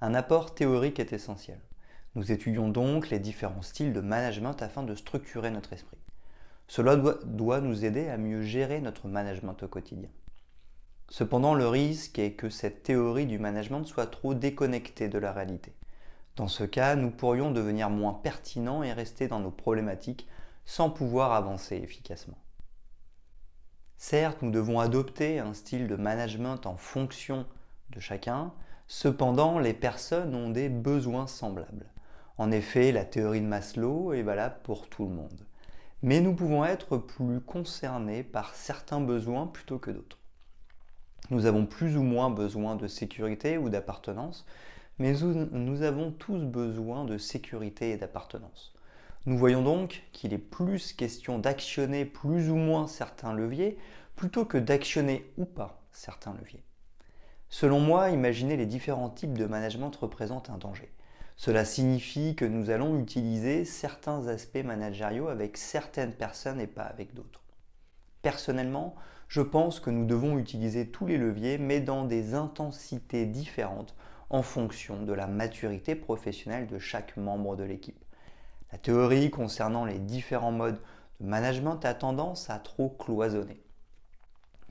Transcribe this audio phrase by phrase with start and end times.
[0.00, 1.60] un apport théorique est essentiel.
[2.14, 5.98] Nous étudions donc les différents styles de management afin de structurer notre esprit.
[6.66, 10.08] Cela doit, nous aider à mieux gérer notre management au quotidien.
[11.08, 15.74] Cependant, le risque est que cette théorie du management soit trop déconnectée de la réalité.
[16.36, 20.28] Dans ce cas, nous pourrions devenir moins pertinents et rester dans nos problématiques
[20.64, 22.38] sans pouvoir avancer efficacement.
[23.98, 27.44] Certes, nous devons adopter un style de management en fonction
[27.90, 28.52] de chacun,
[28.92, 31.86] Cependant, les personnes ont des besoins semblables.
[32.38, 35.46] En effet, la théorie de Maslow est valable pour tout le monde.
[36.02, 40.18] Mais nous pouvons être plus concernés par certains besoins plutôt que d'autres.
[41.30, 44.44] Nous avons plus ou moins besoin de sécurité ou d'appartenance,
[44.98, 48.74] mais nous avons tous besoin de sécurité et d'appartenance.
[49.24, 53.78] Nous voyons donc qu'il est plus question d'actionner plus ou moins certains leviers
[54.16, 56.64] plutôt que d'actionner ou pas certains leviers.
[57.50, 60.92] Selon moi, imaginer les différents types de management représente un danger.
[61.36, 67.12] Cela signifie que nous allons utiliser certains aspects managériaux avec certaines personnes et pas avec
[67.12, 67.42] d'autres.
[68.22, 68.94] Personnellement,
[69.26, 73.94] je pense que nous devons utiliser tous les leviers, mais dans des intensités différentes
[74.28, 78.04] en fonction de la maturité professionnelle de chaque membre de l'équipe.
[78.70, 80.80] La théorie concernant les différents modes
[81.18, 83.60] de management a tendance à trop cloisonner.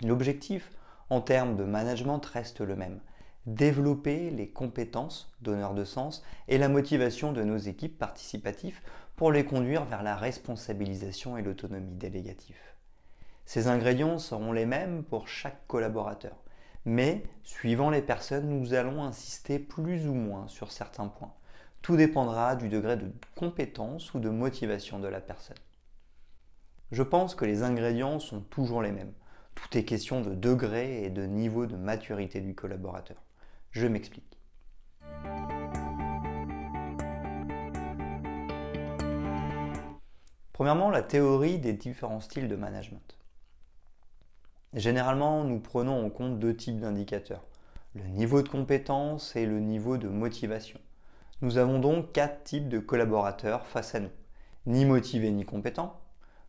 [0.01, 0.71] L'objectif
[1.09, 2.99] en termes de management reste le même.
[3.45, 8.79] Développer les compétences donneurs de sens et la motivation de nos équipes participatives
[9.15, 12.55] pour les conduire vers la responsabilisation et l'autonomie délégative.
[13.45, 16.35] Ces ingrédients seront les mêmes pour chaque collaborateur,
[16.85, 21.33] mais suivant les personnes, nous allons insister plus ou moins sur certains points.
[21.81, 25.57] Tout dépendra du degré de compétence ou de motivation de la personne.
[26.91, 29.13] Je pense que les ingrédients sont toujours les mêmes.
[29.61, 33.17] Tout est question de degré et de niveau de maturité du collaborateur.
[33.71, 34.39] Je m'explique.
[40.53, 43.17] Premièrement, la théorie des différents styles de management.
[44.73, 47.45] Généralement, nous prenons en compte deux types d'indicateurs,
[47.95, 50.79] le niveau de compétence et le niveau de motivation.
[51.41, 54.11] Nous avons donc quatre types de collaborateurs face à nous.
[54.65, 55.99] Ni motivés ni compétents,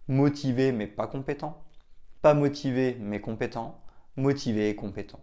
[0.09, 1.63] motivés mais pas compétents,
[2.23, 3.81] pas motivé mais compétent,
[4.17, 5.21] motivé et compétent.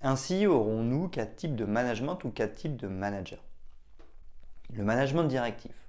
[0.00, 3.42] Ainsi aurons-nous quatre types de management ou quatre types de managers.
[4.72, 5.88] Le management directif.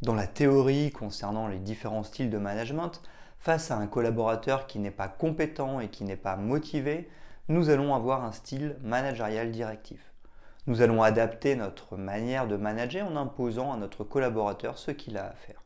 [0.00, 3.02] Dans la théorie concernant les différents styles de management,
[3.38, 7.08] face à un collaborateur qui n'est pas compétent et qui n'est pas motivé,
[7.48, 10.12] nous allons avoir un style managérial directif.
[10.68, 15.26] Nous allons adapter notre manière de manager en imposant à notre collaborateur ce qu'il a
[15.26, 15.64] à faire.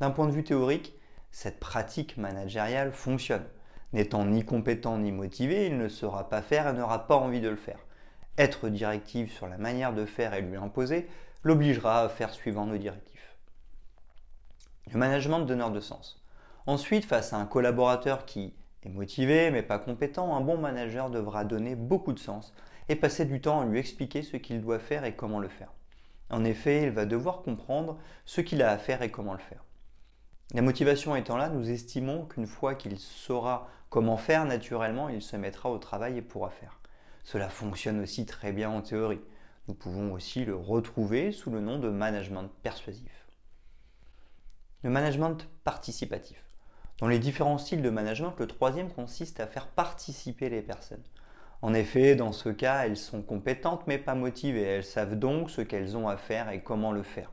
[0.00, 0.98] D'un point de vue théorique,
[1.36, 3.44] cette pratique managériale fonctionne.
[3.92, 7.50] N'étant ni compétent ni motivé, il ne saura pas faire et n'aura pas envie de
[7.50, 7.78] le faire.
[8.38, 11.06] Être directif sur la manière de faire et lui imposer
[11.42, 13.36] l'obligera à faire suivant nos directifs.
[14.90, 16.24] Le management donneur de sens.
[16.64, 21.44] Ensuite, face à un collaborateur qui est motivé mais pas compétent, un bon manager devra
[21.44, 22.54] donner beaucoup de sens
[22.88, 25.74] et passer du temps à lui expliquer ce qu'il doit faire et comment le faire.
[26.30, 29.65] En effet, il va devoir comprendre ce qu'il a à faire et comment le faire.
[30.54, 35.36] La motivation étant là, nous estimons qu'une fois qu'il saura comment faire naturellement, il se
[35.36, 36.80] mettra au travail et pourra faire.
[37.24, 39.20] Cela fonctionne aussi très bien en théorie.
[39.66, 43.26] Nous pouvons aussi le retrouver sous le nom de management persuasif.
[44.84, 46.40] Le management participatif.
[46.98, 51.02] Dans les différents styles de management, le troisième consiste à faire participer les personnes.
[51.60, 54.62] En effet, dans ce cas, elles sont compétentes mais pas motivées.
[54.62, 57.32] Elles savent donc ce qu'elles ont à faire et comment le faire.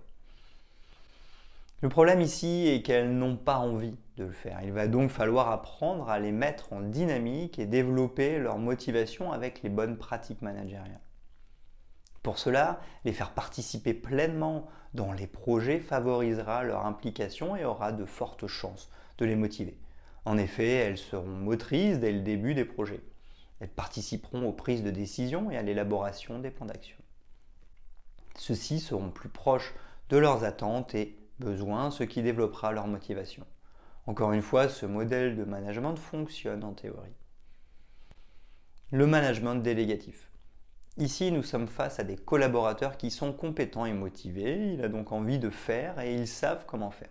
[1.83, 4.61] Le problème ici est qu'elles n'ont pas envie de le faire.
[4.63, 9.61] Il va donc falloir apprendre à les mettre en dynamique et développer leur motivation avec
[9.63, 11.01] les bonnes pratiques managériales.
[12.21, 18.05] Pour cela, les faire participer pleinement dans les projets favorisera leur implication et aura de
[18.05, 19.77] fortes chances de les motiver.
[20.23, 23.03] En effet, elles seront motrices dès le début des projets.
[23.59, 26.97] Elles participeront aux prises de décision et à l'élaboration des plans d'action.
[28.37, 29.73] Ceux-ci seront plus proches
[30.07, 33.45] de leurs attentes et ce qui développera leur motivation.
[34.05, 37.15] Encore une fois, ce modèle de management fonctionne en théorie.
[38.91, 40.29] Le management délégatif.
[40.97, 45.11] Ici, nous sommes face à des collaborateurs qui sont compétents et motivés, il a donc
[45.11, 47.09] envie de faire et ils savent comment faire.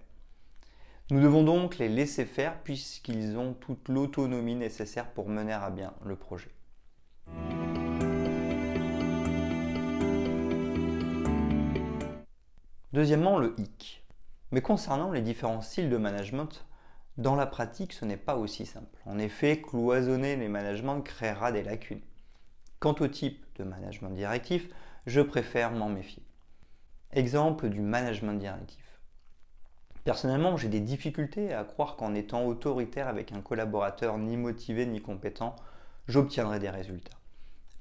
[1.10, 5.94] Nous devons donc les laisser faire puisqu'ils ont toute l'autonomie nécessaire pour mener à bien
[6.04, 6.52] le projet.
[12.92, 14.01] Deuxièmement, le hic.
[14.52, 16.66] Mais concernant les différents styles de management,
[17.16, 18.98] dans la pratique, ce n'est pas aussi simple.
[19.06, 22.02] En effet, cloisonner les managements créera des lacunes.
[22.78, 24.68] Quant au type de management directif,
[25.06, 26.22] je préfère m'en méfier.
[27.12, 29.00] Exemple du management directif.
[30.04, 35.00] Personnellement, j'ai des difficultés à croire qu'en étant autoritaire avec un collaborateur ni motivé ni
[35.00, 35.56] compétent,
[36.08, 37.16] j'obtiendrai des résultats.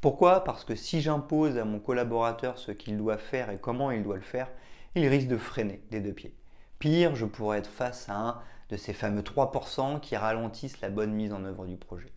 [0.02, 0.44] Pourquoi?
[0.44, 4.16] Parce que si j'impose à mon collaborateur ce qu'il doit faire et comment il doit
[4.16, 4.50] le faire,
[4.96, 6.36] il risque de freiner des deux pieds.
[6.82, 11.14] Pire, je pourrais être face à un de ces fameux 3% qui ralentissent la bonne
[11.14, 12.12] mise en œuvre du projet.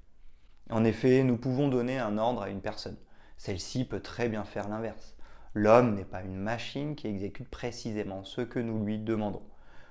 [0.70, 2.96] En effet, nous pouvons donner un ordre à une personne.
[3.36, 5.16] Celle-ci peut très bien faire l'inverse.
[5.52, 9.42] L'homme n'est pas une machine qui exécute précisément ce que nous lui demandons.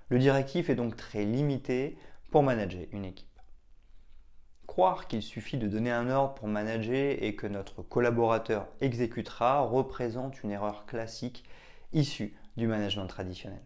[0.09, 1.95] Le directif est donc très limité
[2.31, 3.27] pour manager une équipe.
[4.65, 10.41] Croire qu'il suffit de donner un ordre pour manager et que notre collaborateur exécutera représente
[10.41, 11.43] une erreur classique
[11.91, 13.61] issue du management traditionnel.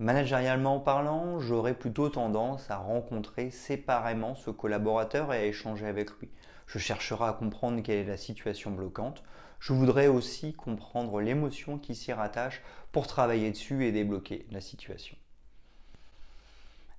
[0.00, 6.30] Managérialement parlant, j'aurais plutôt tendance à rencontrer séparément ce collaborateur et à échanger avec lui.
[6.66, 9.22] Je chercherai à comprendre quelle est la situation bloquante.
[9.58, 12.62] Je voudrais aussi comprendre l'émotion qui s'y rattache
[12.92, 15.18] pour travailler dessus et débloquer la situation.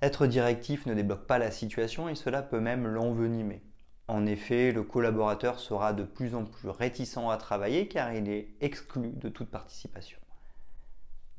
[0.04, 3.64] Être directif ne débloque pas la situation et cela peut même l'envenimer.
[4.10, 8.50] En effet, le collaborateur sera de plus en plus réticent à travailler car il est
[8.62, 10.20] exclu de toute participation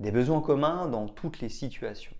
[0.02, 2.14] des besoins communs dans toutes les situations.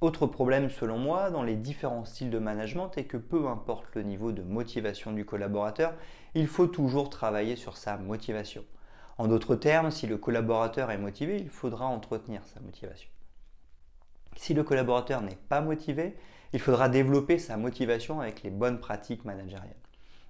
[0.00, 4.04] Autre problème selon moi dans les différents styles de management est que peu importe le
[4.04, 5.94] niveau de motivation du collaborateur,
[6.34, 8.64] il faut toujours travailler sur sa motivation.
[9.18, 13.10] En d'autres termes, si le collaborateur est motivé, il faudra entretenir sa motivation.
[14.36, 16.16] Si le collaborateur n'est pas motivé,
[16.52, 19.74] il faudra développer sa motivation avec les bonnes pratiques managériales.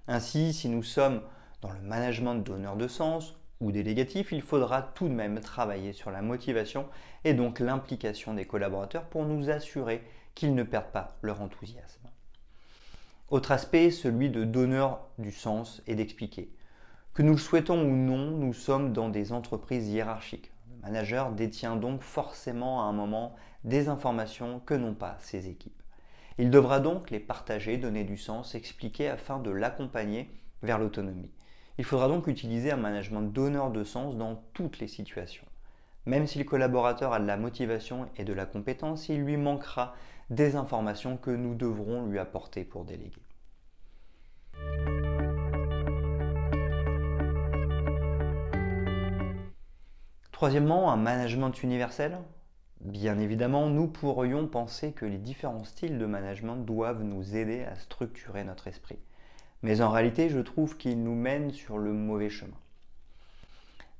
[0.07, 1.21] Ainsi, si nous sommes
[1.61, 6.11] dans le management donneur de sens ou délégatif, il faudra tout de même travailler sur
[6.11, 6.87] la motivation
[7.23, 10.03] et donc l'implication des collaborateurs pour nous assurer
[10.35, 12.07] qu'ils ne perdent pas leur enthousiasme.
[13.29, 16.53] Autre aspect, celui de donneur du sens et d'expliquer.
[17.13, 20.51] Que nous le souhaitons ou non, nous sommes dans des entreprises hiérarchiques.
[20.69, 25.81] Le manager détient donc forcément à un moment des informations que n'ont pas ses équipes.
[26.37, 30.29] Il devra donc les partager, donner du sens, expliquer afin de l'accompagner
[30.63, 31.31] vers l'autonomie.
[31.79, 35.45] Il faudra donc utiliser un management donneur de sens dans toutes les situations.
[36.05, 39.95] Même si le collaborateur a de la motivation et de la compétence, il lui manquera
[40.29, 43.21] des informations que nous devrons lui apporter pour déléguer.
[50.31, 52.19] Troisièmement, un management universel.
[52.81, 57.75] Bien évidemment, nous pourrions penser que les différents styles de management doivent nous aider à
[57.79, 58.99] structurer notre esprit.
[59.63, 62.57] Mais en réalité, je trouve qu'il nous mène sur le mauvais chemin.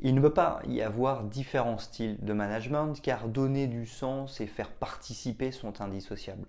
[0.01, 4.47] Il ne peut pas y avoir différents styles de management car donner du sens et
[4.47, 6.45] faire participer sont indissociables.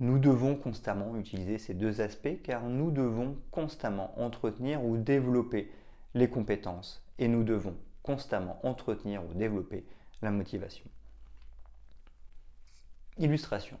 [0.00, 5.72] Nous devons constamment utiliser ces deux aspects car nous devons constamment entretenir ou développer
[6.14, 9.86] les compétences et nous devons constamment entretenir ou développer
[10.20, 10.84] la motivation.
[13.18, 13.78] Illustration.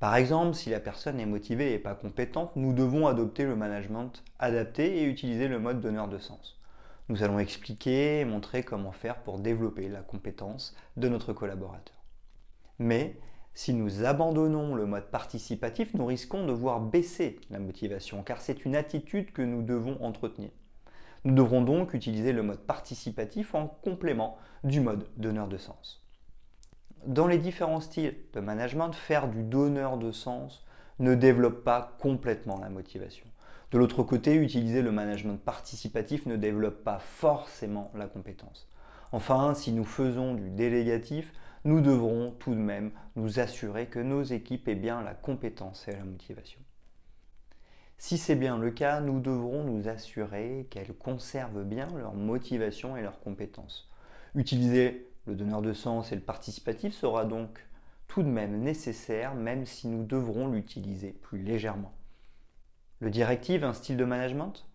[0.00, 4.24] Par exemple, si la personne est motivée et pas compétente, nous devons adopter le management
[4.38, 6.58] adapté et utiliser le mode donneur de sens.
[7.10, 11.96] Nous allons expliquer et montrer comment faire pour développer la compétence de notre collaborateur.
[12.78, 13.20] Mais
[13.52, 18.64] si nous abandonnons le mode participatif, nous risquons de voir baisser la motivation, car c'est
[18.64, 20.50] une attitude que nous devons entretenir.
[21.24, 25.99] Nous devrons donc utiliser le mode participatif en complément du mode donneur de sens
[27.10, 30.64] dans les différents styles de management, faire du donneur de sens
[31.00, 33.26] ne développe pas complètement la motivation.
[33.72, 38.68] De l'autre côté, utiliser le management participatif ne développe pas forcément la compétence.
[39.10, 41.32] Enfin, si nous faisons du délégatif,
[41.64, 45.92] nous devrons tout de même nous assurer que nos équipes aient bien la compétence et
[45.92, 46.60] la motivation.
[47.98, 53.02] Si c'est bien le cas, nous devrons nous assurer qu'elles conservent bien leur motivation et
[53.02, 53.90] leurs compétences.
[54.36, 57.64] Utiliser le donneur de sens et le participatif sera donc
[58.08, 61.92] tout de même nécessaire, même si nous devrons l'utiliser plus légèrement.
[62.98, 64.66] Le directive, un style de management?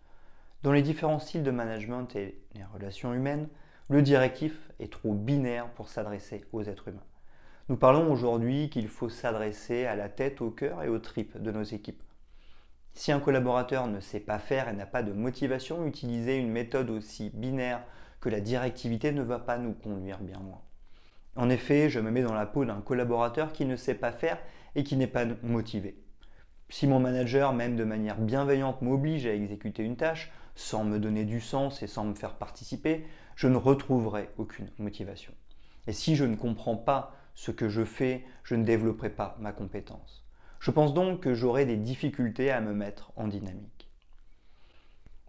[0.64, 3.50] Dans les différents styles de management et les relations humaines,
[3.90, 7.04] le directif est trop binaire pour s'adresser aux êtres humains.
[7.68, 11.52] Nous parlons aujourd'hui qu'il faut s'adresser à la tête, au cœur et aux tripes de
[11.52, 12.02] nos équipes.
[12.96, 16.90] Si un collaborateur ne sait pas faire et n'a pas de motivation, utiliser une méthode
[16.90, 17.84] aussi binaire
[18.22, 20.62] que la directivité ne va pas nous conduire bien loin.
[21.36, 24.40] En effet, je me mets dans la peau d'un collaborateur qui ne sait pas faire
[24.76, 26.02] et qui n'est pas motivé.
[26.70, 31.26] Si mon manager, même de manière bienveillante, m'oblige à exécuter une tâche, sans me donner
[31.26, 35.34] du sens et sans me faire participer, je ne retrouverai aucune motivation.
[35.88, 39.52] Et si je ne comprends pas ce que je fais, je ne développerai pas ma
[39.52, 40.25] compétence.
[40.66, 43.88] Je pense donc que j'aurai des difficultés à me mettre en dynamique.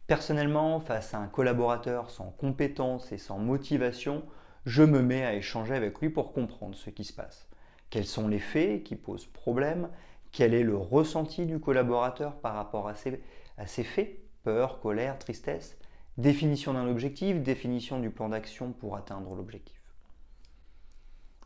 [0.07, 4.25] Personnellement, face à un collaborateur sans compétence et sans motivation,
[4.65, 7.51] je me mets à échanger avec lui pour comprendre ce qui se passe.
[7.91, 9.91] Quels sont les faits qui posent problème?
[10.33, 14.19] Quel est le ressenti du collaborateur par rapport à ces faits?
[14.43, 15.77] Peur, colère, tristesse?
[16.17, 19.83] Définition d'un objectif, définition du plan d'action pour atteindre l'objectif.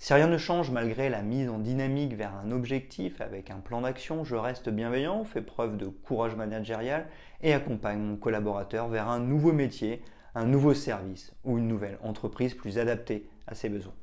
[0.02, 3.82] Si rien ne change malgré la mise en dynamique vers un objectif avec un plan
[3.82, 7.06] d'action, je reste bienveillant, fais preuve de courage managérial
[7.42, 10.02] et accompagne mon collaborateur vers un nouveau métier,
[10.34, 13.94] un nouveau service ou une nouvelle entreprise plus adaptée à ses besoins.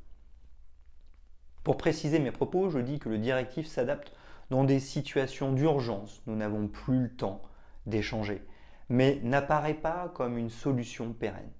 [1.64, 4.12] Pour préciser mes propos, je dis que le directif s'adapte
[4.50, 6.22] dans des situations d'urgence.
[6.26, 7.42] Nous n'avons plus le temps
[7.86, 8.46] d'échanger,
[8.88, 11.50] mais n'apparaît pas comme une solution pérenne.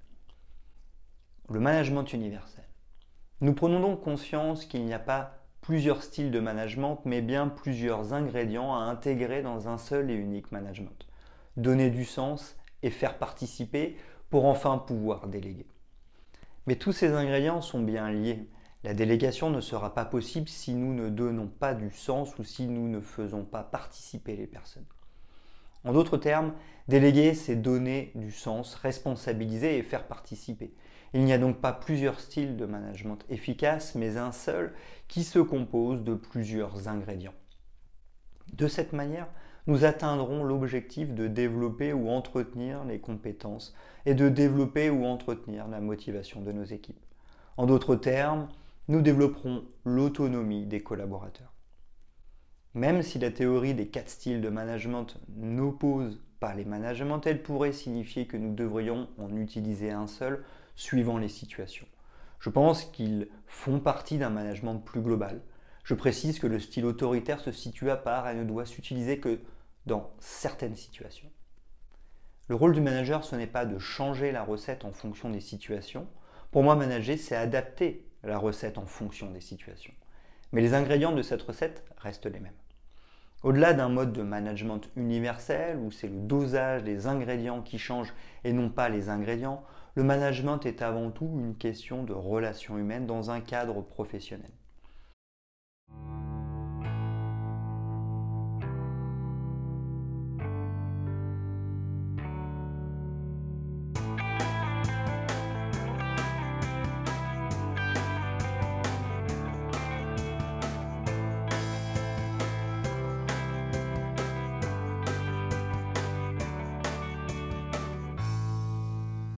[1.49, 2.68] Le management universel.
[3.41, 8.13] Nous prenons donc conscience qu'il n'y a pas plusieurs styles de management, mais bien plusieurs
[8.13, 11.07] ingrédients à intégrer dans un seul et unique management.
[11.57, 13.97] Donner du sens et faire participer
[14.29, 15.67] pour enfin pouvoir déléguer.
[16.67, 18.49] Mais tous ces ingrédients sont bien liés.
[18.83, 22.67] La délégation ne sera pas possible si nous ne donnons pas du sens ou si
[22.67, 24.87] nous ne faisons pas participer les personnes.
[25.85, 26.55] En d'autres termes,
[26.89, 30.75] déléguer, c'est donner du sens, responsabiliser et faire participer.
[31.15, 34.73] Il n'y a donc pas plusieurs styles de management efficaces, mais un seul
[35.09, 37.35] qui se compose de plusieurs ingrédients.
[38.53, 39.29] De cette manière,
[39.67, 43.75] nous atteindrons l'objectif de développer ou entretenir les compétences
[44.07, 47.05] et de développer ou entretenir la motivation de nos équipes.
[47.59, 48.49] En d'autres termes,
[48.89, 51.53] nous développerons l'autonomie des collaborateurs.
[52.73, 57.73] Même si la théorie des quatre styles de management n'oppose pas les managements, elle pourrait
[57.73, 60.45] signifier que nous devrions en utiliser un seul
[60.79, 61.89] suivant les situations.
[62.39, 65.43] Je pense qu'ils font partie d'un management plus global.
[65.83, 69.41] Je précise que le style autoritaire se situe à part et ne doit s'utiliser que
[69.87, 71.29] dans certaines situations.
[72.47, 76.07] Le rôle du manager, ce n'est pas de changer la recette en fonction des situations.
[76.53, 79.95] Pour moi, manager, c'est adapter la recette en fonction des situations.
[80.53, 82.53] Mais les ingrédients de cette recette restent les mêmes.
[83.43, 88.53] Au-delà d'un mode de management universel où c'est le dosage des ingrédients qui change et
[88.53, 89.65] non pas les ingrédients,
[89.99, 94.53] le management est avant tout une question de relations humaines dans un cadre professionnel.